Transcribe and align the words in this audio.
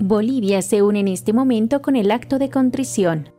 Bolivia 0.00 0.62
se 0.62 0.82
une 0.82 1.00
en 1.00 1.08
este 1.08 1.32
momento 1.32 1.82
con 1.82 1.96
el 1.96 2.12
acto 2.12 2.38
de 2.38 2.50
contrición. 2.50 3.30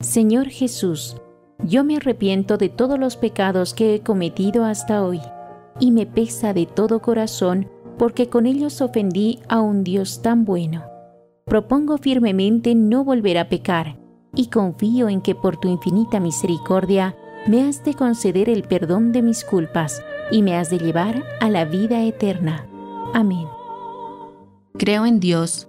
Señor 0.00 0.48
Jesús, 0.48 1.16
yo 1.64 1.84
me 1.84 1.96
arrepiento 1.96 2.58
de 2.58 2.68
todos 2.68 2.98
los 2.98 3.16
pecados 3.16 3.72
que 3.72 3.94
he 3.94 4.00
cometido 4.00 4.66
hasta 4.66 5.02
hoy, 5.02 5.22
y 5.80 5.90
me 5.92 6.04
pesa 6.04 6.52
de 6.52 6.66
todo 6.66 7.00
corazón 7.00 7.70
porque 7.96 8.28
con 8.28 8.44
ellos 8.44 8.82
ofendí 8.82 9.40
a 9.48 9.60
un 9.60 9.84
Dios 9.84 10.20
tan 10.20 10.44
bueno. 10.44 10.84
Propongo 11.46 11.96
firmemente 11.96 12.74
no 12.74 13.02
volver 13.02 13.38
a 13.38 13.48
pecar, 13.48 13.96
y 14.34 14.48
confío 14.48 15.08
en 15.08 15.22
que 15.22 15.34
por 15.34 15.56
tu 15.56 15.68
infinita 15.68 16.20
misericordia 16.20 17.16
me 17.46 17.62
has 17.62 17.82
de 17.84 17.94
conceder 17.94 18.50
el 18.50 18.64
perdón 18.64 19.12
de 19.12 19.22
mis 19.22 19.44
culpas 19.44 20.02
y 20.30 20.42
me 20.42 20.56
has 20.56 20.68
de 20.68 20.78
llevar 20.78 21.24
a 21.40 21.48
la 21.48 21.64
vida 21.64 22.02
eterna. 22.02 22.68
Amén. 23.14 23.46
Creo 24.76 25.06
en 25.06 25.20
Dios, 25.20 25.68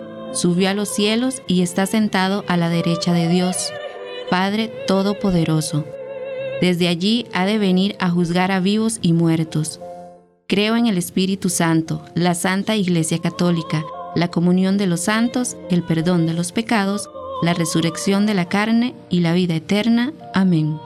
subió 0.33 0.69
a 0.69 0.73
los 0.73 0.89
cielos 0.89 1.41
y 1.47 1.61
está 1.61 1.85
sentado 1.85 2.43
a 2.47 2.57
la 2.57 2.69
derecha 2.69 3.13
de 3.13 3.27
Dios, 3.27 3.71
Padre 4.29 4.71
Todopoderoso. 4.87 5.85
Desde 6.61 6.87
allí 6.87 7.25
ha 7.33 7.45
de 7.45 7.57
venir 7.57 7.95
a 7.99 8.09
juzgar 8.09 8.51
a 8.51 8.59
vivos 8.59 8.99
y 9.01 9.13
muertos. 9.13 9.79
Creo 10.47 10.75
en 10.75 10.87
el 10.87 10.97
Espíritu 10.97 11.49
Santo, 11.49 12.03
la 12.13 12.35
Santa 12.35 12.75
Iglesia 12.75 13.19
Católica, 13.19 13.83
la 14.15 14.29
comunión 14.29 14.77
de 14.77 14.87
los 14.87 15.01
santos, 15.01 15.57
el 15.69 15.83
perdón 15.83 16.27
de 16.27 16.33
los 16.33 16.51
pecados, 16.51 17.09
la 17.41 17.53
resurrección 17.53 18.25
de 18.25 18.33
la 18.33 18.45
carne 18.45 18.93
y 19.09 19.21
la 19.21 19.33
vida 19.33 19.55
eterna. 19.55 20.13
Amén. 20.33 20.77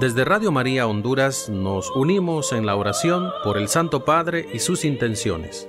Desde 0.00 0.24
Radio 0.24 0.52
María 0.52 0.86
Honduras 0.86 1.48
nos 1.48 1.90
unimos 1.94 2.52
en 2.52 2.66
la 2.66 2.76
oración 2.76 3.30
por 3.42 3.58
el 3.58 3.68
Santo 3.68 4.04
Padre 4.04 4.46
y 4.52 4.58
sus 4.58 4.84
intenciones. 4.84 5.68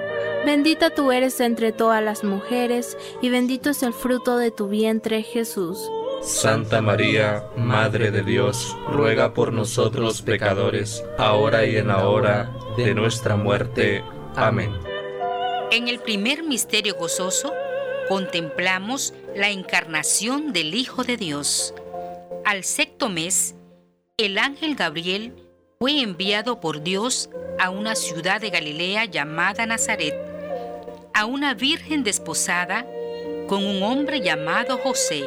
Bendita 0.45 0.89
tú 0.89 1.11
eres 1.11 1.39
entre 1.39 1.71
todas 1.71 2.03
las 2.03 2.23
mujeres, 2.23 2.97
y 3.21 3.29
bendito 3.29 3.69
es 3.69 3.83
el 3.83 3.93
fruto 3.93 4.37
de 4.37 4.49
tu 4.49 4.67
vientre 4.67 5.21
Jesús. 5.21 5.91
Santa 6.21 6.81
María, 6.81 7.45
Madre 7.55 8.11
de 8.11 8.23
Dios, 8.23 8.75
ruega 8.87 9.33
por 9.33 9.53
nosotros 9.53 10.21
pecadores, 10.21 11.03
ahora 11.17 11.65
y 11.65 11.77
en 11.77 11.87
la 11.87 12.07
hora 12.07 12.51
de 12.77 12.93
nuestra 12.93 13.35
muerte. 13.35 14.03
Amén. 14.35 14.71
En 15.71 15.87
el 15.87 15.99
primer 15.99 16.43
misterio 16.43 16.95
gozoso, 16.95 17.53
contemplamos 18.07 19.13
la 19.35 19.49
encarnación 19.49 20.53
del 20.53 20.73
Hijo 20.73 21.03
de 21.03 21.17
Dios. 21.17 21.73
Al 22.45 22.63
sexto 22.63 23.09
mes, 23.09 23.55
el 24.17 24.37
ángel 24.37 24.75
Gabriel 24.75 25.33
fue 25.79 26.01
enviado 26.01 26.59
por 26.59 26.83
Dios 26.83 27.29
a 27.59 27.69
una 27.69 27.95
ciudad 27.95 28.41
de 28.41 28.49
Galilea 28.49 29.05
llamada 29.05 29.65
Nazaret, 29.65 30.30
a 31.13 31.25
una 31.25 31.53
virgen 31.53 32.03
desposada 32.03 32.85
con 33.47 33.65
un 33.65 33.83
hombre 33.83 34.21
llamado 34.21 34.77
José, 34.77 35.25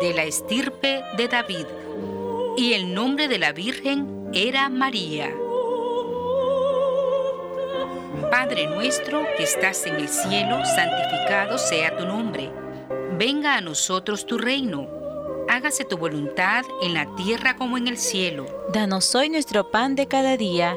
de 0.00 0.14
la 0.14 0.24
estirpe 0.24 1.02
de 1.16 1.28
David, 1.28 1.66
y 2.56 2.72
el 2.72 2.92
nombre 2.92 3.28
de 3.28 3.38
la 3.38 3.52
Virgen 3.52 4.30
era 4.32 4.68
María. 4.68 5.32
Padre 8.30 8.66
nuestro 8.66 9.24
que 9.36 9.44
estás 9.44 9.86
en 9.86 9.94
el 9.96 10.08
cielo, 10.08 10.58
santificado 10.64 11.58
sea 11.58 11.96
tu 11.96 12.04
nombre. 12.04 12.50
Venga 13.16 13.56
a 13.56 13.60
nosotros 13.60 14.26
tu 14.26 14.38
reino. 14.38 14.88
Hágase 15.48 15.84
tu 15.84 15.96
voluntad 15.98 16.64
en 16.82 16.94
la 16.94 17.14
tierra 17.14 17.56
como 17.56 17.76
en 17.76 17.88
el 17.88 17.98
cielo. 17.98 18.46
Danos 18.72 19.14
hoy 19.14 19.28
nuestro 19.28 19.70
pan 19.70 19.94
de 19.94 20.08
cada 20.08 20.36
día 20.36 20.76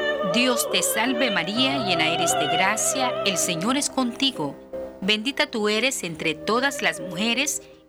Dios 0.33 0.69
te 0.71 0.81
salve 0.81 1.29
María, 1.29 1.85
llena 1.85 2.07
eres 2.07 2.31
de 2.39 2.45
gracia, 2.45 3.11
el 3.25 3.37
Señor 3.37 3.75
es 3.75 3.89
contigo. 3.89 4.55
Bendita 5.01 5.47
tú 5.47 5.67
eres 5.67 6.03
entre 6.03 6.35
todas 6.35 6.81
las 6.81 7.01
mujeres 7.01 7.61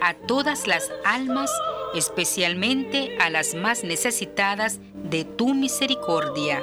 a 0.00 0.14
todas 0.14 0.66
las 0.66 0.90
almas, 1.04 1.50
especialmente 1.94 3.16
a 3.20 3.30
las 3.30 3.54
más 3.54 3.84
necesitadas 3.84 4.80
de 4.94 5.24
tu 5.24 5.54
misericordia. 5.54 6.62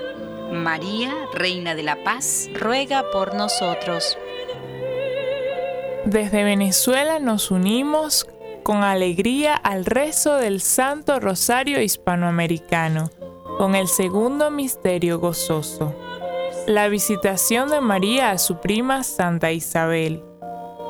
María, 0.51 1.13
Reina 1.33 1.75
de 1.75 1.83
la 1.83 2.03
Paz, 2.03 2.49
ruega 2.53 3.03
por 3.11 3.33
nosotros. 3.33 4.17
Desde 6.05 6.43
Venezuela 6.43 7.19
nos 7.19 7.49
unimos 7.49 8.27
con 8.63 8.83
alegría 8.83 9.55
al 9.55 9.85
rezo 9.85 10.37
del 10.37 10.61
Santo 10.61 11.19
Rosario 11.19 11.81
Hispanoamericano, 11.81 13.09
con 13.57 13.75
el 13.75 13.87
segundo 13.87 14.51
misterio 14.51 15.19
gozoso, 15.19 15.95
la 16.67 16.87
visitación 16.87 17.69
de 17.69 17.81
María 17.81 18.31
a 18.31 18.37
su 18.37 18.59
prima 18.59 19.03
Santa 19.03 19.51
Isabel. 19.51 20.23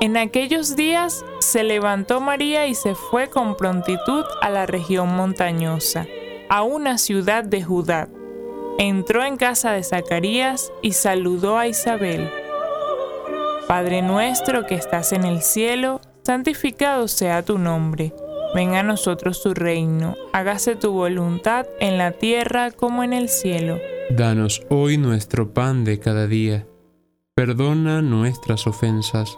En 0.01 0.18
aquellos 0.18 0.75
días 0.75 1.24
se 1.39 1.63
levantó 1.63 2.19
María 2.19 2.68
y 2.68 2.75
se 2.75 2.95
fue 2.95 3.30
con 3.30 3.56
prontitud 3.56 4.25
a 4.42 4.50
la 4.50 4.65
región 4.65 5.15
montañosa, 5.15 6.06
a 6.50 6.63
una 6.63 6.97
ciudad 6.97 7.44
de 7.44 7.63
Judá. 7.63 8.09
Entró 8.77 9.24
en 9.24 9.38
casa 9.38 9.71
de 9.71 9.83
Zacarías 9.83 10.71
y 10.81 10.92
saludó 10.92 11.57
a 11.57 11.68
Isabel. 11.68 12.30
Padre 13.68 14.01
nuestro 14.01 14.65
que 14.65 14.75
estás 14.75 15.13
en 15.13 15.24
el 15.24 15.42
cielo, 15.42 16.01
santificado 16.24 17.07
sea 17.07 17.44
tu 17.44 17.57
nombre. 17.57 18.13
Venga 18.53 18.81
a 18.81 18.83
nosotros 18.83 19.41
tu 19.41 19.53
reino, 19.53 20.15
hágase 20.33 20.75
tu 20.75 20.91
voluntad 20.91 21.65
en 21.80 21.98
la 21.98 22.12
tierra 22.12 22.71
como 22.71 23.03
en 23.03 23.13
el 23.13 23.30
cielo. 23.30 23.80
Danos 24.09 24.62
hoy 24.69 24.98
nuestro 24.98 25.53
pan 25.53 25.83
de 25.83 26.00
cada 26.00 26.27
día. 26.27 26.68
Perdona 27.33 28.01
nuestras 28.01 28.68
ofensas, 28.68 29.38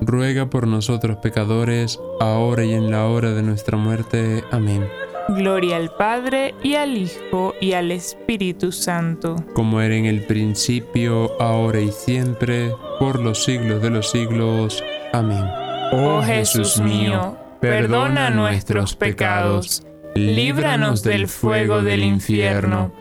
ruega 0.00 0.46
por 0.46 0.66
nosotros 0.66 1.18
pecadores, 1.18 2.00
ahora 2.20 2.64
y 2.64 2.74
en 2.74 2.90
la 2.90 3.06
hora 3.06 3.32
de 3.32 3.42
nuestra 3.42 3.76
muerte. 3.76 4.44
Amén. 4.50 4.86
Gloria 5.28 5.76
al 5.76 5.90
Padre 5.90 6.54
y 6.62 6.74
al 6.76 6.96
Hijo 6.96 7.54
y 7.60 7.72
al 7.72 7.90
Espíritu 7.90 8.70
Santo. 8.70 9.36
Como 9.54 9.80
era 9.80 9.96
en 9.96 10.06
el 10.06 10.24
principio, 10.24 11.40
ahora 11.40 11.80
y 11.80 11.90
siempre, 11.90 12.72
por 13.00 13.20
los 13.20 13.42
siglos 13.44 13.82
de 13.82 13.90
los 13.90 14.10
siglos. 14.10 14.84
Amén. 15.12 15.44
Oh 15.92 16.22
Jesús 16.22 16.80
mío, 16.80 17.36
perdona 17.60 18.30
nuestros 18.30 18.94
pecados, 18.94 19.84
líbranos 20.14 21.02
del 21.02 21.28
fuego 21.28 21.82
del 21.82 22.02
infierno, 22.02 22.92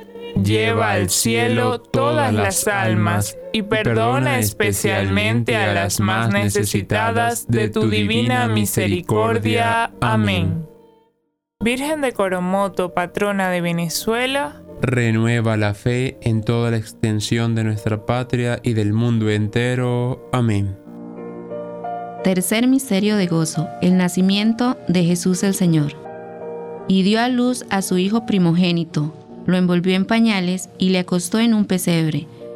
lleva 0.41 0.91
al 0.91 1.09
cielo 1.09 1.79
todas 1.79 2.33
las 2.33 2.67
almas 2.67 3.37
y 3.55 3.61
perdona 3.61 4.37
especialmente 4.37 5.55
a 5.55 5.73
las 5.73 6.01
más 6.01 6.29
necesitadas 6.29 7.47
de 7.47 7.69
tu 7.69 7.89
divina 7.89 8.49
misericordia. 8.49 9.93
Amén. 10.01 10.67
Virgen 11.63 12.01
de 12.01 12.11
Coromoto, 12.11 12.93
patrona 12.93 13.49
de 13.49 13.61
Venezuela, 13.61 14.61
renueva 14.81 15.55
la 15.55 15.73
fe 15.73 16.17
en 16.19 16.43
toda 16.43 16.69
la 16.69 16.75
extensión 16.75 17.55
de 17.55 17.63
nuestra 17.63 18.05
patria 18.05 18.59
y 18.61 18.73
del 18.73 18.91
mundo 18.91 19.29
entero. 19.29 20.29
Amén. 20.33 20.77
Tercer 22.25 22.67
misterio 22.67 23.15
de 23.15 23.27
gozo, 23.27 23.69
el 23.81 23.95
nacimiento 23.95 24.77
de 24.89 25.05
Jesús 25.05 25.43
el 25.43 25.53
Señor. 25.53 25.93
Y 26.89 27.03
dio 27.03 27.21
a 27.21 27.29
luz 27.29 27.65
a 27.69 27.81
su 27.81 27.97
Hijo 27.97 28.25
primogénito, 28.25 29.15
lo 29.45 29.55
envolvió 29.55 29.95
en 29.95 30.03
pañales 30.03 30.69
y 30.77 30.89
le 30.89 30.99
acostó 30.99 31.39
en 31.39 31.53
un 31.53 31.63
pesebre, 31.63 32.27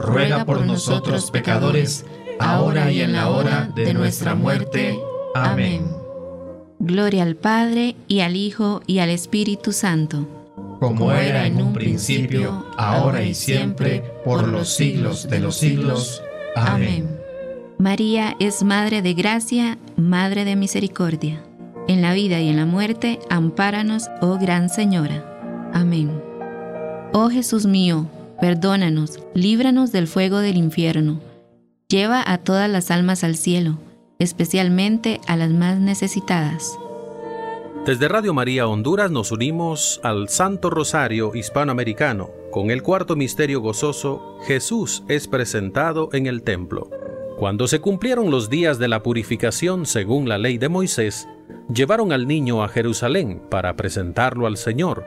ruega 0.00 0.44
por 0.44 0.64
nosotros 0.64 1.30
pecadores, 1.30 2.06
ahora 2.38 2.90
y 2.90 3.00
en 3.02 3.12
la 3.12 3.28
hora 3.28 3.70
de 3.74 3.94
nuestra 3.94 4.34
muerte. 4.34 4.98
Amén. 5.34 5.84
Gloria 6.78 7.22
al 7.24 7.36
Padre, 7.36 7.94
y 8.08 8.20
al 8.20 8.36
Hijo, 8.36 8.80
y 8.86 8.98
al 8.98 9.10
Espíritu 9.10 9.72
Santo. 9.72 10.26
Como 10.80 11.12
era 11.12 11.46
en 11.46 11.60
un 11.60 11.74
principio, 11.74 12.64
ahora 12.78 13.22
y 13.22 13.34
siempre, 13.34 14.02
por 14.24 14.48
los 14.48 14.70
siglos 14.70 15.28
de 15.28 15.40
los 15.40 15.56
siglos. 15.56 16.22
Amén. 16.56 17.20
María 17.78 18.34
es 18.40 18.62
Madre 18.62 19.02
de 19.02 19.12
Gracia, 19.12 19.78
Madre 19.96 20.46
de 20.46 20.56
Misericordia. 20.56 21.42
En 21.86 22.02
la 22.02 22.14
vida 22.14 22.40
y 22.40 22.48
en 22.48 22.56
la 22.56 22.66
muerte, 22.66 23.18
ampáranos, 23.28 24.08
oh 24.22 24.38
Gran 24.38 24.70
Señora. 24.70 25.70
Amén. 25.74 26.22
Oh 27.12 27.28
Jesús 27.28 27.66
mío, 27.66 28.06
perdónanos, 28.40 29.20
líbranos 29.34 29.92
del 29.92 30.06
fuego 30.06 30.38
del 30.38 30.56
infierno. 30.56 31.20
Lleva 31.88 32.22
a 32.26 32.38
todas 32.38 32.70
las 32.70 32.90
almas 32.90 33.24
al 33.24 33.36
cielo, 33.36 33.78
especialmente 34.18 35.20
a 35.26 35.36
las 35.36 35.50
más 35.50 35.78
necesitadas. 35.78 36.78
Desde 37.86 38.08
Radio 38.08 38.34
María 38.34 38.66
Honduras 38.66 39.10
nos 39.10 39.32
unimos 39.32 40.00
al 40.02 40.28
Santo 40.28 40.70
Rosario 40.70 41.34
Hispanoamericano. 41.34 42.30
Con 42.50 42.70
el 42.70 42.82
cuarto 42.82 43.16
misterio 43.16 43.60
gozoso, 43.60 44.38
Jesús 44.46 45.02
es 45.08 45.28
presentado 45.28 46.10
en 46.12 46.26
el 46.26 46.42
templo. 46.42 46.90
Cuando 47.38 47.66
se 47.68 47.80
cumplieron 47.80 48.30
los 48.30 48.50
días 48.50 48.78
de 48.78 48.88
la 48.88 49.02
purificación 49.02 49.86
según 49.86 50.28
la 50.28 50.36
ley 50.36 50.58
de 50.58 50.68
Moisés, 50.68 51.26
llevaron 51.72 52.12
al 52.12 52.28
niño 52.28 52.62
a 52.62 52.68
Jerusalén 52.68 53.40
para 53.48 53.74
presentarlo 53.76 54.46
al 54.46 54.58
Señor 54.58 55.06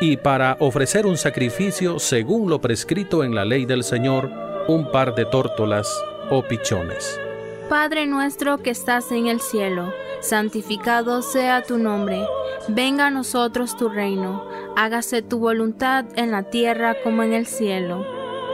y 0.00 0.16
para 0.16 0.56
ofrecer 0.60 1.06
un 1.06 1.16
sacrificio 1.16 1.98
según 1.98 2.50
lo 2.50 2.60
prescrito 2.60 3.24
en 3.24 3.34
la 3.34 3.44
ley 3.44 3.64
del 3.64 3.84
Señor, 3.84 4.30
un 4.68 4.90
par 4.90 5.14
de 5.14 5.24
tórtolas 5.24 5.88
o 6.30 6.42
pichones. 6.42 7.20
Padre 7.68 8.06
nuestro 8.06 8.58
que 8.58 8.70
estás 8.70 9.10
en 9.12 9.26
el 9.26 9.40
cielo, 9.40 9.92
santificado 10.20 11.22
sea 11.22 11.62
tu 11.62 11.78
nombre, 11.78 12.26
venga 12.68 13.06
a 13.06 13.10
nosotros 13.10 13.76
tu 13.76 13.88
reino, 13.88 14.44
hágase 14.76 15.22
tu 15.22 15.38
voluntad 15.38 16.04
en 16.16 16.30
la 16.30 16.44
tierra 16.44 16.96
como 17.02 17.22
en 17.22 17.32
el 17.32 17.46
cielo. 17.46 18.04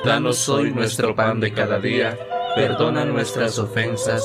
Danos 0.05 0.49
hoy 0.49 0.73
nuestro 0.73 1.15
pan 1.15 1.41
de 1.41 1.53
cada 1.53 1.79
día, 1.79 2.17
perdona 2.55 3.05
nuestras 3.05 3.59
ofensas, 3.59 4.25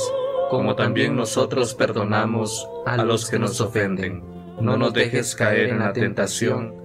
como 0.50 0.76
también 0.76 1.16
nosotros 1.16 1.74
perdonamos 1.74 2.68
a 2.86 3.04
los 3.04 3.30
que 3.30 3.40
nos 3.40 3.60
ofenden. 3.62 4.24
No 4.62 4.78
nos 4.78 4.94
dejes 4.94 5.36
caer 5.36 5.70
en 5.70 5.80
la 5.80 5.92
tentación 5.92 6.85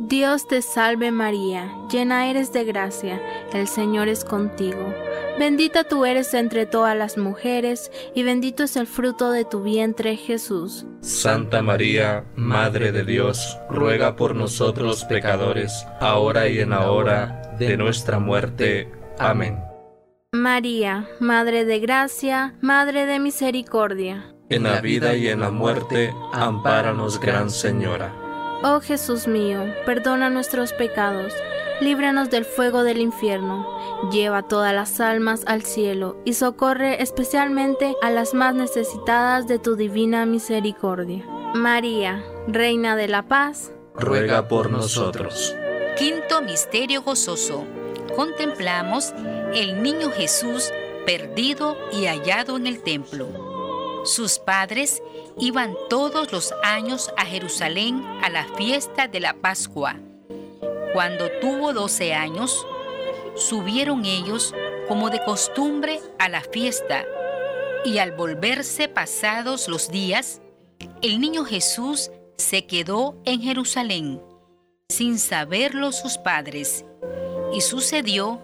Dios 0.00 0.46
te 0.46 0.62
salve 0.62 1.10
María, 1.10 1.74
llena 1.90 2.30
eres 2.30 2.52
de 2.52 2.62
gracia, 2.62 3.20
el 3.52 3.66
Señor 3.66 4.06
es 4.06 4.24
contigo. 4.24 4.94
Bendita 5.40 5.82
tú 5.82 6.04
eres 6.04 6.34
entre 6.34 6.66
todas 6.66 6.96
las 6.96 7.18
mujeres, 7.18 7.90
y 8.14 8.22
bendito 8.22 8.62
es 8.62 8.76
el 8.76 8.86
fruto 8.86 9.32
de 9.32 9.44
tu 9.44 9.60
vientre 9.64 10.16
Jesús. 10.16 10.86
Santa 11.00 11.62
María, 11.62 12.24
Madre 12.36 12.92
de 12.92 13.02
Dios, 13.02 13.58
ruega 13.68 14.14
por 14.14 14.36
nosotros 14.36 15.04
pecadores, 15.04 15.84
ahora 15.98 16.46
y 16.46 16.60
en 16.60 16.70
la 16.70 16.92
hora 16.92 17.56
de 17.58 17.76
nuestra 17.76 18.20
muerte. 18.20 18.88
Amén. 19.18 19.58
María, 20.30 21.08
Madre 21.18 21.64
de 21.64 21.80
Gracia, 21.80 22.54
Madre 22.60 23.04
de 23.04 23.18
Misericordia. 23.18 24.32
En 24.48 24.62
la 24.62 24.80
vida 24.80 25.16
y 25.16 25.26
en 25.26 25.40
la 25.40 25.50
muerte, 25.50 26.14
ampáranos, 26.32 27.18
Gran 27.18 27.50
Señora. 27.50 28.27
Oh 28.62 28.80
Jesús 28.80 29.28
mío, 29.28 29.60
perdona 29.86 30.30
nuestros 30.30 30.72
pecados, 30.72 31.32
líbranos 31.80 32.28
del 32.28 32.44
fuego 32.44 32.82
del 32.82 32.98
infierno, 32.98 33.64
lleva 34.10 34.42
todas 34.42 34.74
las 34.74 35.00
almas 35.00 35.42
al 35.46 35.62
cielo 35.62 36.20
y 36.24 36.32
socorre 36.32 37.00
especialmente 37.00 37.94
a 38.02 38.10
las 38.10 38.34
más 38.34 38.56
necesitadas 38.56 39.46
de 39.46 39.60
tu 39.60 39.76
divina 39.76 40.26
misericordia. 40.26 41.24
María, 41.54 42.24
Reina 42.48 42.96
de 42.96 43.06
la 43.06 43.28
Paz, 43.28 43.72
ruega 43.94 44.48
por 44.48 44.72
nosotros. 44.72 45.54
Quinto 45.96 46.42
Misterio 46.42 47.02
Gozoso. 47.02 47.64
Contemplamos 48.16 49.12
el 49.54 49.84
niño 49.84 50.10
Jesús 50.10 50.72
perdido 51.06 51.76
y 51.92 52.06
hallado 52.06 52.56
en 52.56 52.66
el 52.66 52.82
templo. 52.82 53.47
Sus 54.04 54.38
padres 54.38 55.02
iban 55.38 55.74
todos 55.88 56.32
los 56.32 56.54
años 56.62 57.12
a 57.16 57.24
Jerusalén 57.24 58.02
a 58.22 58.30
la 58.30 58.44
fiesta 58.56 59.08
de 59.08 59.20
la 59.20 59.34
Pascua. 59.34 59.96
Cuando 60.92 61.30
tuvo 61.40 61.72
doce 61.72 62.14
años, 62.14 62.66
subieron 63.36 64.04
ellos 64.04 64.54
como 64.88 65.10
de 65.10 65.22
costumbre 65.24 66.00
a 66.18 66.28
la 66.28 66.40
fiesta, 66.40 67.04
y 67.84 67.98
al 67.98 68.12
volverse 68.12 68.88
pasados 68.88 69.68
los 69.68 69.90
días, 69.90 70.40
el 71.02 71.20
niño 71.20 71.44
Jesús 71.44 72.10
se 72.36 72.66
quedó 72.66 73.20
en 73.24 73.40
Jerusalén, 73.42 74.20
sin 74.88 75.18
saberlo 75.18 75.92
sus 75.92 76.18
padres, 76.18 76.84
y 77.52 77.60
sucedió 77.60 78.40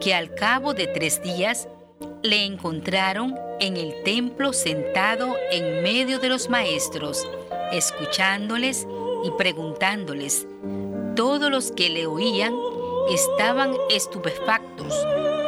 que 0.00 0.14
al 0.14 0.34
cabo 0.34 0.74
de 0.74 0.86
tres 0.86 1.22
días 1.22 1.68
le 2.22 2.44
encontraron 2.44 3.36
en 3.60 3.76
el 3.76 4.02
templo 4.02 4.52
sentado 4.52 5.36
en 5.50 5.82
medio 5.82 6.18
de 6.18 6.28
los 6.28 6.48
maestros, 6.48 7.26
escuchándoles 7.72 8.86
y 9.24 9.30
preguntándoles. 9.32 10.46
Todos 11.14 11.50
los 11.50 11.70
que 11.72 11.88
le 11.88 12.06
oían 12.06 12.54
estaban 13.10 13.74
estupefactos 13.90 14.94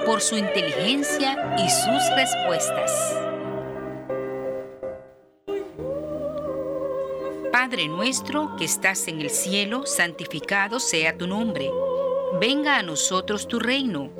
por 0.07 0.21
su 0.21 0.37
inteligencia 0.37 1.57
y 1.59 1.69
sus 1.69 2.17
respuestas. 2.17 3.17
Padre 7.53 7.89
nuestro 7.89 8.57
que 8.57 8.65
estás 8.65 9.07
en 9.09 9.21
el 9.21 9.31
cielo, 9.31 9.87
santificado 9.87 10.81
sea 10.81 11.17
tu 11.17 11.27
nombre. 11.27 11.71
Venga 12.41 12.79
a 12.79 12.83
nosotros 12.83 13.47
tu 13.47 13.59
reino 13.59 14.20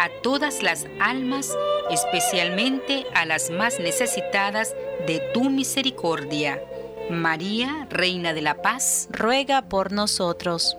a 0.00 0.08
todas 0.22 0.62
las 0.62 0.86
almas, 0.98 1.54
especialmente 1.90 3.04
a 3.14 3.26
las 3.26 3.50
más 3.50 3.78
necesitadas 3.80 4.74
de 5.06 5.20
tu 5.34 5.50
misericordia. 5.50 6.62
María, 7.10 7.86
Reina 7.90 8.32
de 8.32 8.40
la 8.40 8.62
Paz, 8.62 9.08
ruega 9.12 9.68
por 9.68 9.92
nosotros. 9.92 10.76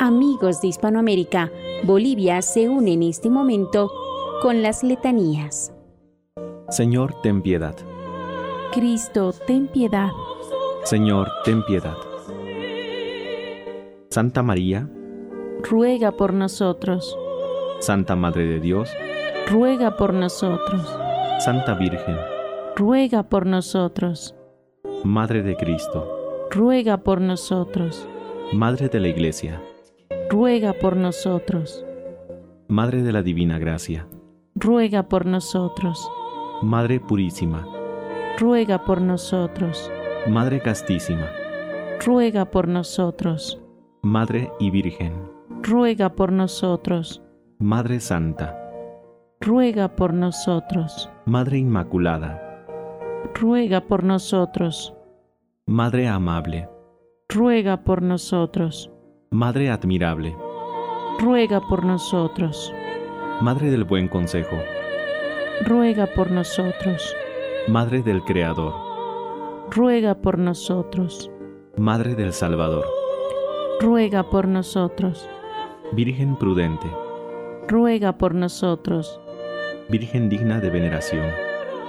Amigos 0.00 0.60
de 0.60 0.68
Hispanoamérica, 0.68 1.52
Bolivia 1.84 2.42
se 2.42 2.68
une 2.68 2.94
en 2.94 3.04
este 3.04 3.30
momento 3.30 3.92
con 4.42 4.62
las 4.62 4.82
letanías. 4.82 5.72
Señor, 6.70 7.20
ten 7.22 7.40
piedad. 7.40 7.76
Cristo, 8.72 9.32
ten 9.46 9.68
piedad. 9.68 10.10
Señor, 10.82 11.30
ten 11.44 11.64
piedad. 11.64 11.96
Santa 14.10 14.42
María, 14.42 14.88
ruega 15.62 16.10
por 16.12 16.32
nosotros. 16.32 17.16
Santa 17.80 18.14
Madre 18.14 18.46
de 18.46 18.60
Dios, 18.60 18.90
ruega 19.48 19.96
por 19.96 20.12
nosotros. 20.12 20.86
Santa 21.38 21.72
Virgen, 21.74 22.16
ruega 22.76 23.22
por 23.22 23.46
nosotros. 23.46 24.34
Madre 25.02 25.42
de 25.42 25.56
Cristo, 25.56 26.46
ruega 26.50 26.98
por 26.98 27.22
nosotros. 27.22 28.06
Madre 28.52 28.90
de 28.90 29.00
la 29.00 29.08
Iglesia, 29.08 29.62
ruega 30.28 30.74
por 30.74 30.94
nosotros. 30.94 31.86
Madre 32.68 33.02
de 33.02 33.12
la 33.12 33.22
Divina 33.22 33.58
Gracia, 33.58 34.06
ruega 34.54 35.08
por 35.08 35.24
nosotros. 35.24 36.06
Madre 36.60 37.00
Purísima, 37.00 37.66
ruega 38.38 38.84
por 38.84 39.00
nosotros. 39.00 39.90
Madre 40.26 40.60
Castísima, 40.60 41.30
ruega 42.04 42.44
por 42.44 42.68
nosotros. 42.68 43.58
Madre 44.02 44.52
y 44.60 44.70
Virgen, 44.70 45.14
ruega 45.62 46.14
por 46.14 46.30
nosotros. 46.30 47.22
Madre 47.62 48.00
Santa, 48.00 48.58
ruega 49.38 49.94
por 49.94 50.14
nosotros. 50.14 51.10
Madre 51.26 51.58
Inmaculada, 51.58 52.40
ruega 53.34 53.82
por 53.82 54.02
nosotros. 54.02 54.94
Madre 55.66 56.08
Amable, 56.08 56.70
ruega 57.28 57.84
por 57.84 58.00
nosotros. 58.00 58.90
Madre 59.30 59.68
Admirable, 59.68 60.34
ruega 61.18 61.60
por 61.68 61.84
nosotros. 61.84 62.72
Madre 63.42 63.70
del 63.70 63.84
Buen 63.84 64.08
Consejo, 64.08 64.56
ruega 65.66 66.06
por 66.06 66.30
nosotros. 66.30 67.14
Madre 67.68 68.00
del 68.00 68.22
Creador, 68.22 68.72
ruega 69.70 70.14
por 70.14 70.38
nosotros. 70.38 71.30
Madre 71.76 72.14
del 72.14 72.32
Salvador, 72.32 72.86
ruega 73.82 74.22
por 74.30 74.48
nosotros. 74.48 75.28
Virgen 75.92 76.36
prudente, 76.36 76.86
ruega 77.70 78.18
por 78.18 78.34
nosotros. 78.34 79.20
Virgen 79.88 80.28
digna 80.28 80.58
de 80.58 80.70
veneración, 80.70 81.30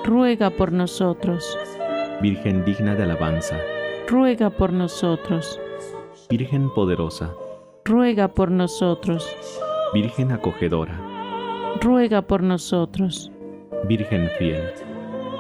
ruega 0.06 0.52
por 0.52 0.72
nosotros. 0.72 1.58
Virgen 2.22 2.63
digna 2.63 2.94
de 2.94 3.02
alabanza, 3.02 3.58
ruega 4.08 4.52
por 4.52 4.72
nosotros. 4.72 5.60
Virgen 6.30 6.72
poderosa, 6.76 7.34
ruega 7.84 8.28
por 8.28 8.52
nosotros. 8.52 9.36
Virgen 9.91 10.32
acogedora, 10.32 11.02
ruega 11.82 12.22
por 12.22 12.44
nosotros. 12.44 13.32
Virgen 13.86 14.30
fiel, 14.38 14.62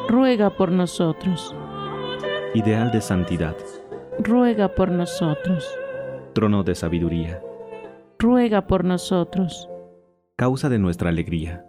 ruega 0.09 0.49
por 0.49 0.71
nosotros. 0.71 1.55
Ideal 2.55 2.91
de 2.91 3.01
santidad, 3.01 3.55
ruega 4.17 4.69
por 4.69 4.89
nosotros. 4.89 5.69
Trono 6.33 6.63
de 6.63 6.73
sabiduría, 6.73 7.43
ruega 8.17 8.65
por 8.65 8.83
nosotros 8.83 9.70
causa 10.41 10.69
de 10.69 10.79
nuestra 10.79 11.09
alegría. 11.09 11.63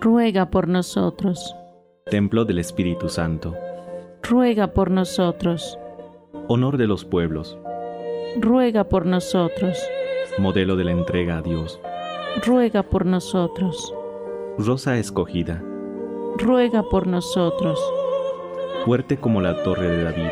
Ruega 0.00 0.48
por 0.48 0.68
nosotros. 0.68 1.56
Templo 2.08 2.44
del 2.44 2.60
Espíritu 2.60 3.08
Santo. 3.08 3.56
Ruega 4.22 4.68
por 4.68 4.88
nosotros. 4.92 5.76
Honor 6.46 6.76
de 6.76 6.86
los 6.86 7.04
pueblos. 7.04 7.58
Ruega 8.40 8.84
por 8.84 9.04
nosotros. 9.04 9.76
Modelo 10.38 10.76
de 10.76 10.84
la 10.84 10.92
entrega 10.92 11.38
a 11.38 11.42
Dios. 11.42 11.80
Ruega 12.46 12.84
por 12.84 13.04
nosotros. 13.04 13.92
Rosa 14.58 14.96
escogida. 14.96 15.60
Ruega 16.38 16.84
por 16.84 17.08
nosotros. 17.08 17.80
Fuerte 18.84 19.16
como 19.16 19.40
la 19.40 19.60
torre 19.64 19.88
de 19.88 20.04
David. 20.04 20.30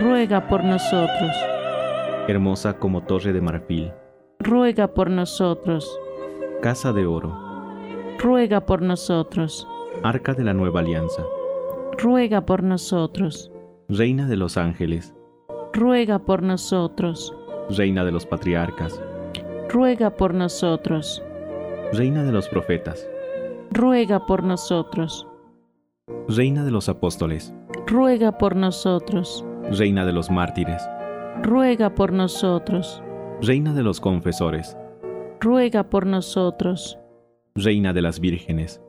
Ruega 0.00 0.48
por 0.48 0.64
nosotros. 0.64 1.30
Hermosa 2.26 2.80
como 2.80 3.04
torre 3.04 3.32
de 3.32 3.40
marfil. 3.40 3.92
Ruega 4.40 4.88
por 4.88 5.10
nosotros 5.10 5.96
Casa 6.60 6.92
de 6.92 7.06
Oro, 7.06 7.34
ruega 8.18 8.66
por 8.66 8.82
nosotros. 8.82 9.66
Arca 10.02 10.34
de 10.34 10.44
la 10.44 10.52
Nueva 10.52 10.80
Alianza, 10.80 11.24
ruega 11.96 12.44
por 12.44 12.62
nosotros. 12.62 13.50
Reina 13.88 14.26
de 14.26 14.36
los 14.36 14.58
Ángeles, 14.58 15.14
ruega 15.72 16.18
por 16.18 16.42
nosotros. 16.42 17.34
Reina 17.70 18.04
de 18.04 18.12
los 18.12 18.26
Patriarcas, 18.26 19.00
ruega 19.70 20.10
por 20.10 20.34
nosotros. 20.34 21.22
Reina 21.94 22.24
de 22.24 22.32
los 22.32 22.46
Profetas, 22.50 23.08
ruega 23.70 24.26
por 24.26 24.44
nosotros. 24.44 25.26
Reina 26.28 26.62
de 26.62 26.72
los 26.72 26.90
Apóstoles, 26.90 27.54
ruega 27.86 28.36
por 28.36 28.54
nosotros. 28.54 29.46
Reina 29.70 30.04
de 30.04 30.12
los 30.12 30.30
Mártires, 30.30 30.82
ruega 31.42 31.94
por 31.94 32.12
nosotros. 32.12 33.02
Reina 33.40 33.72
de 33.72 33.82
los 33.82 33.98
Confesores, 33.98 34.76
ruega 35.40 35.88
por 35.88 36.06
nosotros. 36.06 36.98
Reina 37.54 37.92
de 37.92 38.02
las 38.02 38.20
vírgenes, 38.20 38.80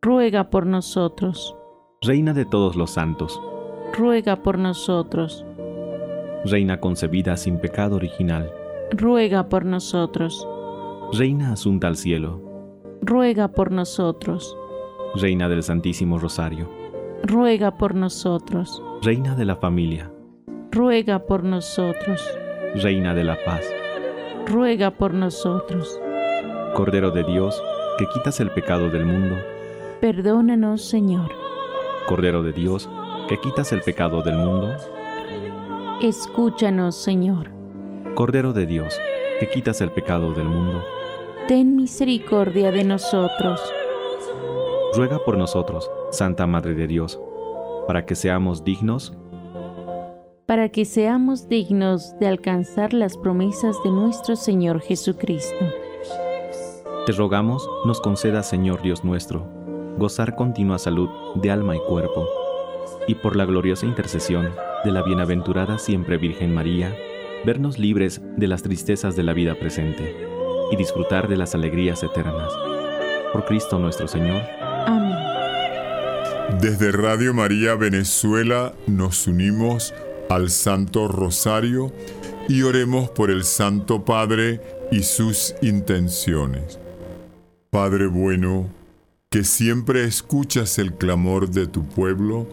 ruega 0.00 0.48
por 0.50 0.66
nosotros. 0.66 1.54
Reina 2.00 2.32
de 2.32 2.46
todos 2.46 2.76
los 2.76 2.90
santos, 2.90 3.40
ruega 3.96 4.42
por 4.42 4.58
nosotros. 4.58 5.44
Reina 6.44 6.80
concebida 6.80 7.36
sin 7.36 7.58
pecado 7.58 7.96
original, 7.96 8.50
ruega 8.90 9.48
por 9.48 9.64
nosotros. 9.66 10.48
Reina 11.12 11.52
asunta 11.52 11.88
al 11.88 11.96
cielo, 11.96 12.40
ruega 13.02 13.48
por 13.48 13.70
nosotros. 13.70 14.56
Reina 15.14 15.48
del 15.48 15.62
Santísimo 15.62 16.18
Rosario, 16.18 16.70
ruega 17.22 17.76
por 17.76 17.94
nosotros. 17.94 18.82
Reina 19.02 19.34
de 19.34 19.44
la 19.44 19.56
familia, 19.56 20.10
ruega 20.70 21.26
por 21.26 21.44
nosotros. 21.44 22.26
Reina 22.74 23.14
de 23.14 23.24
la 23.24 23.36
paz, 23.44 23.64
ruega 24.48 24.90
por 24.90 25.12
nosotros. 25.12 26.00
Cordero 26.74 27.10
de 27.10 27.22
Dios, 27.22 27.62
que 27.98 28.06
quitas 28.06 28.40
el 28.40 28.50
pecado 28.50 28.88
del 28.88 29.04
mundo, 29.04 29.36
perdónanos, 30.00 30.82
Señor. 30.84 31.30
Cordero 32.06 32.42
de 32.42 32.52
Dios, 32.52 32.88
que 33.28 33.38
quitas 33.38 33.72
el 33.72 33.82
pecado 33.82 34.22
del 34.22 34.36
mundo, 34.36 34.74
escúchanos, 36.00 36.96
Señor. 36.96 37.50
Cordero 38.14 38.52
de 38.52 38.64
Dios, 38.66 38.98
que 39.38 39.50
quitas 39.50 39.80
el 39.82 39.90
pecado 39.90 40.32
del 40.32 40.46
mundo, 40.48 40.82
ten 41.46 41.76
misericordia 41.76 42.72
de 42.72 42.84
nosotros. 42.84 43.60
Ruega 44.94 45.18
por 45.24 45.36
nosotros, 45.36 45.90
Santa 46.10 46.46
Madre 46.46 46.74
de 46.74 46.86
Dios, 46.86 47.20
para 47.86 48.06
que 48.06 48.14
seamos 48.14 48.64
dignos 48.64 49.14
para 50.48 50.70
que 50.70 50.86
seamos 50.86 51.50
dignos 51.50 52.18
de 52.20 52.26
alcanzar 52.26 52.94
las 52.94 53.18
promesas 53.18 53.76
de 53.84 53.90
nuestro 53.90 54.34
Señor 54.34 54.80
Jesucristo. 54.80 55.54
Te 57.04 57.12
rogamos, 57.12 57.68
nos 57.84 58.00
conceda, 58.00 58.42
Señor 58.42 58.80
Dios 58.80 59.04
nuestro, 59.04 59.46
gozar 59.98 60.36
continua 60.36 60.78
salud 60.78 61.10
de 61.34 61.50
alma 61.50 61.76
y 61.76 61.80
cuerpo, 61.80 62.26
y 63.06 63.14
por 63.16 63.36
la 63.36 63.44
gloriosa 63.44 63.84
intercesión 63.84 64.54
de 64.84 64.90
la 64.90 65.02
bienaventurada 65.02 65.78
siempre 65.78 66.16
Virgen 66.16 66.54
María, 66.54 66.96
vernos 67.44 67.78
libres 67.78 68.22
de 68.38 68.46
las 68.46 68.62
tristezas 68.62 69.16
de 69.16 69.24
la 69.24 69.34
vida 69.34 69.54
presente 69.54 70.16
y 70.72 70.76
disfrutar 70.76 71.28
de 71.28 71.36
las 71.36 71.54
alegrías 71.54 72.02
eternas. 72.02 72.50
Por 73.34 73.44
Cristo 73.44 73.78
nuestro 73.78 74.08
Señor. 74.08 74.40
Amén. 74.86 75.14
Desde 76.62 76.90
Radio 76.90 77.34
María 77.34 77.74
Venezuela 77.74 78.72
nos 78.86 79.26
unimos 79.26 79.92
al 80.28 80.50
Santo 80.50 81.08
Rosario 81.08 81.92
y 82.48 82.62
oremos 82.62 83.10
por 83.10 83.30
el 83.30 83.44
Santo 83.44 84.04
Padre 84.04 84.60
y 84.90 85.02
sus 85.02 85.54
intenciones. 85.62 86.78
Padre 87.70 88.06
bueno, 88.06 88.68
que 89.30 89.44
siempre 89.44 90.04
escuchas 90.04 90.78
el 90.78 90.94
clamor 90.94 91.50
de 91.50 91.66
tu 91.66 91.84
pueblo, 91.84 92.46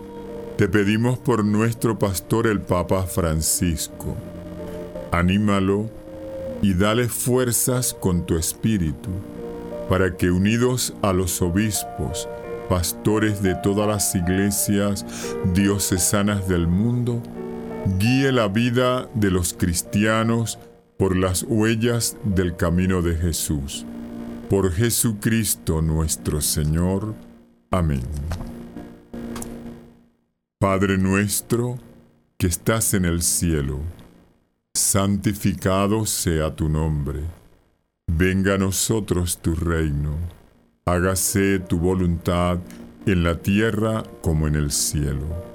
te 0.58 0.68
pedimos 0.68 1.18
por 1.18 1.46
nuestro 1.46 1.98
pastor 1.98 2.48
el 2.48 2.62
Papa 2.62 3.04
Francisco. 3.04 4.16
Anímalo 5.12 5.90
y 6.62 6.74
dale 6.74 7.08
fuerzas 7.08 7.94
con 7.94 8.26
tu 8.26 8.38
espíritu, 8.38 9.10
para 9.90 10.18
que 10.18 10.32
unidos 10.32 10.94
a 11.02 11.14
los 11.14 11.42
obispos, 11.42 12.28
pastores 12.68 13.42
de 13.42 13.56
todas 13.56 13.88
las 13.88 14.16
iglesias 14.16 15.06
diocesanas 15.54 16.48
del 16.48 16.68
mundo, 16.68 17.22
guíe 17.86 18.32
la 18.32 18.48
vida 18.48 19.08
de 19.14 19.32
los 19.32 19.54
cristianos 19.54 20.60
por 20.98 21.16
las 21.16 21.44
huellas 21.44 22.18
del 22.24 22.56
camino 22.56 23.02
de 23.02 23.16
Jesús. 23.16 23.86
Por 24.50 24.72
Jesucristo 24.72 25.82
nuestro 25.82 26.42
Señor. 26.42 27.14
Amén. 27.72 28.04
Padre 30.60 30.98
nuestro, 30.98 31.78
que 32.38 32.48
estás 32.48 32.94
en 32.94 33.06
el 33.06 33.22
cielo, 33.22 33.80
santificado 34.74 36.06
sea 36.06 36.56
tu 36.56 36.70
nombre. 36.70 37.22
Venga 38.08 38.56
a 38.56 38.58
nosotros 38.58 39.40
tu 39.42 39.56
reino. 39.56 40.16
Hágase 40.86 41.60
tu 41.60 41.80
voluntad 41.80 42.60
en 43.06 43.24
la 43.24 43.38
tierra 43.38 44.04
como 44.22 44.48
en 44.48 44.56
el 44.56 44.72
cielo. 44.72 45.55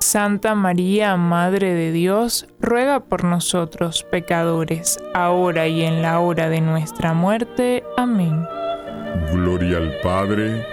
Santa 0.00 0.54
María, 0.54 1.16
Madre 1.16 1.74
de 1.74 1.92
Dios, 1.92 2.46
ruega 2.60 3.00
por 3.00 3.24
nosotros 3.24 4.04
pecadores, 4.10 4.98
ahora 5.14 5.68
y 5.68 5.82
en 5.82 6.02
la 6.02 6.20
hora 6.20 6.48
de 6.48 6.60
nuestra 6.60 7.12
muerte. 7.12 7.84
Amén. 7.96 8.44
Gloria 9.32 9.76
al 9.76 9.92
Padre, 10.02 10.66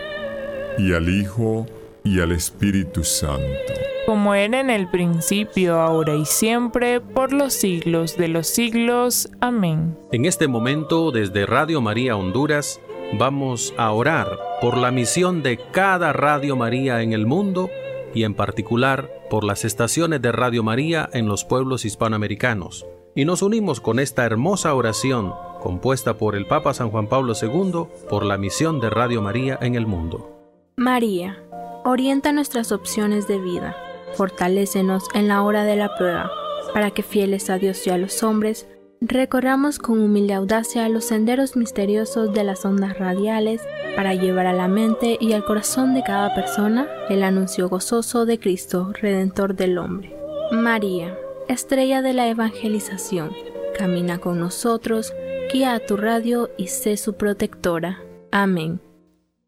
y 0.78 0.94
al 0.94 1.10
Hijo, 1.10 1.68
y 2.04 2.22
al 2.22 2.32
Espíritu 2.32 3.04
Santo 3.04 3.74
como 4.08 4.34
era 4.34 4.62
en 4.62 4.70
el 4.70 4.88
principio, 4.88 5.82
ahora 5.82 6.16
y 6.16 6.24
siempre, 6.24 7.02
por 7.02 7.34
los 7.34 7.52
siglos 7.52 8.16
de 8.16 8.30
los 8.30 8.48
siglos. 8.48 9.30
Amén. 9.42 9.98
En 10.14 10.24
este 10.24 10.48
momento, 10.48 11.12
desde 11.12 11.46
Radio 11.46 11.82
María 11.82 12.16
Honduras, 12.16 12.80
vamos 13.20 13.74
a 13.78 13.92
orar 13.92 14.30
por 14.62 14.78
la 14.78 14.92
misión 14.92 15.44
de 15.44 15.60
cada 15.74 16.14
Radio 16.14 16.56
María 16.56 17.02
en 17.02 17.12
el 17.12 17.26
mundo 17.26 17.70
y 18.14 18.24
en 18.24 18.34
particular 18.34 19.12
por 19.30 19.44
las 19.44 19.66
estaciones 19.66 20.22
de 20.22 20.32
Radio 20.32 20.64
María 20.64 21.10
en 21.14 21.28
los 21.28 21.46
pueblos 21.46 21.86
hispanoamericanos. 21.86 22.86
Y 23.16 23.26
nos 23.26 23.42
unimos 23.42 23.82
con 23.82 24.00
esta 24.00 24.26
hermosa 24.26 24.74
oración 24.74 25.34
compuesta 25.62 26.18
por 26.18 26.36
el 26.36 26.46
Papa 26.46 26.74
San 26.74 26.92
Juan 26.92 27.08
Pablo 27.08 27.34
II 27.42 27.88
por 28.10 28.26
la 28.26 28.38
misión 28.38 28.80
de 28.80 28.90
Radio 28.90 29.22
María 29.22 29.58
en 29.62 29.76
el 29.76 29.88
mundo. 29.88 30.32
María, 30.76 31.44
orienta 31.84 32.32
nuestras 32.32 32.72
opciones 32.72 33.28
de 33.28 33.40
vida 33.40 33.76
fortalécenos 34.18 35.06
en 35.14 35.28
la 35.28 35.44
hora 35.44 35.64
de 35.64 35.76
la 35.76 35.96
prueba, 35.96 36.32
para 36.74 36.92
que 36.92 37.04
fieles 37.04 37.50
a 37.50 37.58
Dios 37.58 37.86
y 37.88 37.92
a 37.92 37.98
los 37.98 38.24
hombres, 38.24 38.68
recorramos 39.02 39.80
con 39.80 40.00
humilde 40.00 40.34
audacia 40.34 40.90
los 40.90 41.06
senderos 41.06 41.56
misteriosos 41.56 42.34
de 42.34 42.44
las 42.44 42.66
ondas 42.66 42.98
radiales 42.98 43.62
para 43.96 44.14
llevar 44.14 44.48
a 44.48 44.54
la 44.54 44.68
mente 44.68 45.18
y 45.20 45.34
al 45.34 45.46
corazón 45.46 45.94
de 45.94 46.04
cada 46.04 46.34
persona 46.34 46.88
el 47.10 47.24
anuncio 47.24 47.70
gozoso 47.70 48.26
de 48.26 48.40
Cristo, 48.40 48.92
Redentor 49.00 49.56
del 49.56 49.78
hombre. 49.78 50.16
María, 50.52 51.18
estrella 51.48 52.02
de 52.02 52.14
la 52.14 52.28
evangelización, 52.28 53.32
camina 53.78 54.20
con 54.20 54.40
nosotros, 54.40 55.14
guía 55.52 55.74
a 55.74 55.80
tu 55.80 55.98
radio 55.98 56.50
y 56.58 56.68
sé 56.68 56.98
su 56.98 57.14
protectora. 57.14 58.02
Amén. 58.32 58.82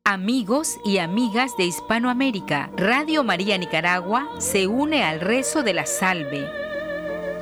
Amigos 0.03 0.77
y 0.85 0.97
amigas 0.97 1.55
de 1.57 1.65
Hispanoamérica, 1.65 2.71
Radio 2.75 3.23
María 3.23 3.57
Nicaragua 3.57 4.27
se 4.39 4.65
une 4.65 5.03
al 5.03 5.19
rezo 5.19 5.61
de 5.61 5.73
la 5.73 5.85
salve. 5.85 6.68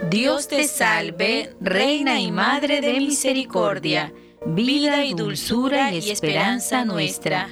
Dios 0.04 0.48
te 0.48 0.64
salve, 0.68 1.54
Reina 1.60 2.22
y 2.22 2.32
Madre 2.32 2.80
de 2.80 2.94
Misericordia, 2.94 4.14
vida 4.46 5.04
y 5.04 5.14
dulzura 5.14 5.92
y 5.92 6.12
esperanza 6.12 6.86
nuestra. 6.86 7.50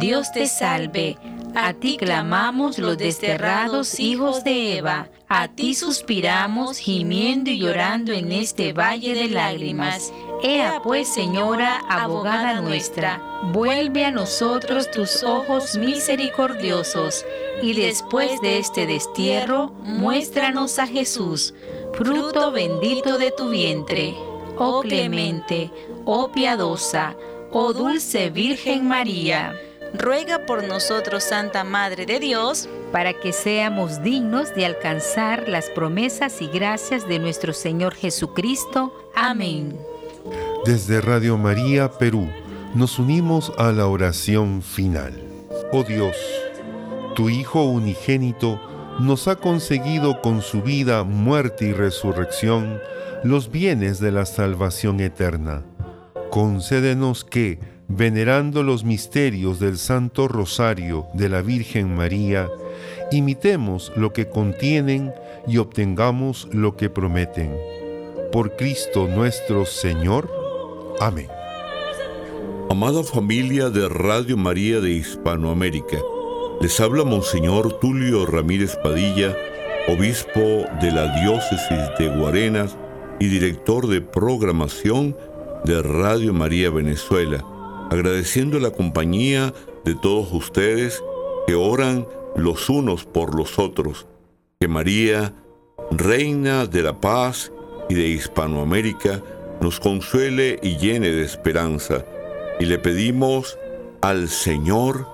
Dios 0.00 0.32
te 0.32 0.48
salve, 0.48 1.16
a 1.54 1.74
ti 1.74 1.98
clamamos 1.98 2.78
los 2.78 2.96
desterrados 2.96 4.00
hijos 4.00 4.42
de 4.42 4.78
Eva, 4.78 5.10
a 5.28 5.48
ti 5.48 5.74
suspiramos 5.74 6.78
gimiendo 6.78 7.50
y 7.50 7.58
llorando 7.58 8.12
en 8.12 8.32
este 8.32 8.72
valle 8.72 9.14
de 9.14 9.28
lágrimas. 9.28 10.12
Ea 10.42 10.80
pues, 10.82 11.06
Señora, 11.08 11.82
abogada 11.88 12.60
nuestra, 12.62 13.22
vuelve 13.52 14.06
a 14.06 14.10
nosotros 14.10 14.90
tus 14.90 15.22
ojos 15.22 15.76
misericordiosos, 15.76 17.24
y 17.62 17.74
después 17.74 18.40
de 18.40 18.58
este 18.58 18.86
destierro, 18.86 19.68
muéstranos 19.82 20.78
a 20.78 20.86
Jesús, 20.86 21.54
fruto 21.92 22.52
bendito 22.52 23.18
de 23.18 23.30
tu 23.30 23.50
vientre. 23.50 24.14
Oh 24.58 24.82
clemente, 24.82 25.70
oh 26.04 26.30
piadosa, 26.30 27.16
oh 27.50 27.72
dulce 27.72 28.30
Virgen 28.30 28.86
María 28.86 29.54
ruega 29.94 30.46
por 30.46 30.64
nosotros, 30.64 31.24
Santa 31.24 31.64
Madre 31.64 32.06
de 32.06 32.18
Dios, 32.18 32.68
para 32.90 33.12
que 33.12 33.32
seamos 33.32 34.02
dignos 34.02 34.54
de 34.54 34.66
alcanzar 34.66 35.48
las 35.48 35.70
promesas 35.70 36.40
y 36.42 36.48
gracias 36.48 37.06
de 37.06 37.18
nuestro 37.18 37.52
Señor 37.52 37.94
Jesucristo. 37.94 38.92
Amén. 39.14 39.78
Desde 40.64 41.00
Radio 41.00 41.36
María, 41.36 41.90
Perú, 41.90 42.28
nos 42.74 42.98
unimos 42.98 43.52
a 43.58 43.72
la 43.72 43.86
oración 43.86 44.62
final. 44.62 45.20
Oh 45.72 45.82
Dios, 45.82 46.16
tu 47.14 47.28
Hijo 47.28 47.64
unigénito 47.64 48.60
nos 49.00 49.28
ha 49.28 49.36
conseguido 49.36 50.20
con 50.20 50.42
su 50.42 50.62
vida, 50.62 51.04
muerte 51.04 51.66
y 51.66 51.72
resurrección 51.72 52.80
los 53.24 53.50
bienes 53.50 54.00
de 54.00 54.12
la 54.12 54.26
salvación 54.26 55.00
eterna. 55.00 55.62
Concédenos 56.30 57.24
que, 57.24 57.58
venerando 57.88 58.62
los 58.62 58.84
misterios 58.84 59.60
del 59.60 59.78
Santo 59.78 60.28
Rosario 60.28 61.06
de 61.14 61.28
la 61.28 61.42
Virgen 61.42 61.94
María, 61.94 62.48
imitemos 63.10 63.92
lo 63.96 64.12
que 64.12 64.28
contienen 64.28 65.12
y 65.46 65.58
obtengamos 65.58 66.48
lo 66.52 66.76
que 66.76 66.90
prometen. 66.90 67.56
Por 68.32 68.56
Cristo 68.56 69.08
nuestro 69.08 69.66
Señor. 69.66 70.30
Amén. 71.00 71.28
Amada 72.70 73.02
familia 73.04 73.68
de 73.68 73.86
Radio 73.88 74.38
María 74.38 74.80
de 74.80 74.92
Hispanoamérica, 74.92 75.98
les 76.60 76.80
habla 76.80 77.04
Monseñor 77.04 77.78
Tulio 77.80 78.26
Ramírez 78.26 78.76
Padilla, 78.76 79.36
obispo 79.88 80.64
de 80.80 80.92
la 80.92 81.20
diócesis 81.20 81.90
de 81.98 82.08
Guarenas 82.08 82.76
y 83.18 83.28
director 83.28 83.88
de 83.88 84.00
programación 84.00 85.16
de 85.64 85.82
Radio 85.82 86.32
María 86.32 86.70
Venezuela 86.70 87.44
agradeciendo 87.92 88.58
la 88.58 88.70
compañía 88.70 89.52
de 89.84 89.94
todos 89.94 90.32
ustedes 90.32 91.04
que 91.46 91.54
oran 91.54 92.08
los 92.36 92.70
unos 92.70 93.04
por 93.04 93.34
los 93.34 93.58
otros. 93.58 94.06
Que 94.60 94.66
María, 94.66 95.34
Reina 95.90 96.64
de 96.64 96.82
la 96.82 96.98
Paz 96.98 97.52
y 97.90 97.94
de 97.94 98.08
Hispanoamérica, 98.08 99.22
nos 99.60 99.78
consuele 99.78 100.58
y 100.62 100.78
llene 100.78 101.10
de 101.10 101.22
esperanza. 101.22 102.06
Y 102.58 102.64
le 102.64 102.78
pedimos 102.78 103.58
al 104.00 104.30
Señor 104.30 105.06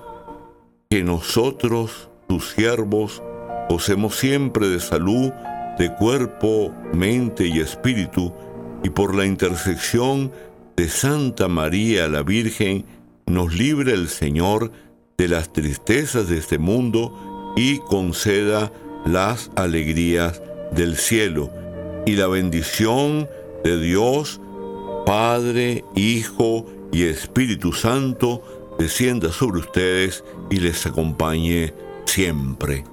que 0.91 1.03
nosotros, 1.03 2.09
tus 2.27 2.49
siervos, 2.49 3.21
gocemos 3.69 4.15
siempre 4.15 4.69
de 4.69 4.79
salud, 4.79 5.31
de 5.77 5.93
cuerpo, 5.93 6.73
mente 6.95 7.45
y 7.45 7.59
espíritu, 7.59 8.33
y 8.83 8.89
por 8.89 9.13
la 9.13 9.27
intersección 9.27 10.31
de 10.75 10.89
Santa 10.89 11.47
María 11.47 12.07
la 12.07 12.23
Virgen, 12.23 12.85
nos 13.27 13.53
libre 13.53 13.93
el 13.93 14.09
Señor 14.09 14.71
de 15.15 15.27
las 15.27 15.53
tristezas 15.53 16.27
de 16.27 16.39
este 16.39 16.57
mundo 16.57 17.53
y 17.55 17.77
conceda 17.81 18.71
las 19.05 19.51
alegrías 19.55 20.41
del 20.71 20.97
cielo. 20.97 21.51
Y 22.07 22.15
la 22.15 22.25
bendición 22.25 23.29
de 23.63 23.79
Dios, 23.79 24.41
Padre, 25.05 25.85
Hijo 25.95 26.65
y 26.91 27.03
Espíritu 27.03 27.73
Santo, 27.73 28.58
descienda 28.79 29.31
sobre 29.31 29.59
ustedes 29.59 30.23
y 30.49 30.55
les 30.55 30.85
acompañe 30.85 31.73
siempre. 32.05 32.85